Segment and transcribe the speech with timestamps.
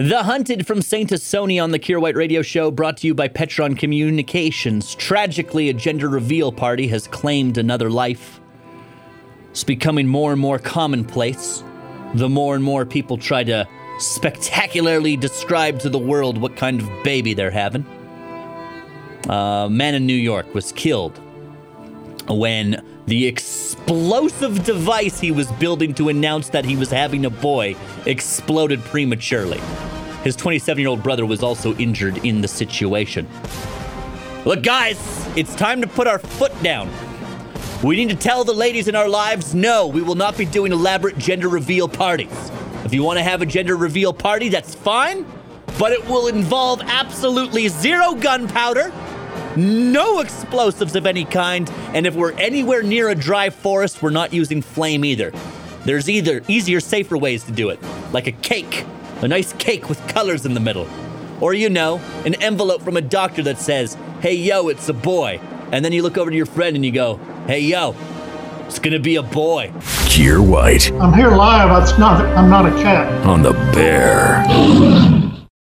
[0.00, 3.28] The Hunted from Saint Sony on the Kier White Radio Show, brought to you by
[3.28, 4.94] Petron Communications.
[4.94, 8.40] Tragically, a gender reveal party has claimed another life.
[9.50, 11.62] It's becoming more and more commonplace.
[12.14, 13.68] The more and more people try to
[13.98, 17.84] spectacularly describe to the world what kind of baby they're having.
[19.28, 21.20] Uh, a man in New York was killed
[22.38, 27.74] when the explosive device he was building to announce that he was having a boy
[28.06, 29.60] exploded prematurely.
[30.22, 33.26] His 27 year old brother was also injured in the situation.
[34.44, 34.98] Look, guys,
[35.36, 36.90] it's time to put our foot down.
[37.82, 40.72] We need to tell the ladies in our lives no, we will not be doing
[40.72, 42.50] elaborate gender reveal parties.
[42.84, 45.24] If you want to have a gender reveal party, that's fine,
[45.78, 48.92] but it will involve absolutely zero gunpowder,
[49.56, 54.32] no explosives of any kind, and if we're anywhere near a dry forest, we're not
[54.32, 55.32] using flame either.
[55.84, 57.80] There's either easier, safer ways to do it,
[58.12, 58.84] like a cake,
[59.22, 60.88] a nice cake with colors in the middle.
[61.40, 65.40] Or, you know, an envelope from a doctor that says, hey, yo, it's a boy.
[65.72, 67.94] And then you look over to your friend and you go, hey, yo,
[68.66, 69.72] it's gonna be a boy.
[70.06, 71.82] Kier White I'm here live.
[71.82, 72.24] It's not.
[72.36, 73.26] I'm not a cat.
[73.26, 75.19] on the Bear.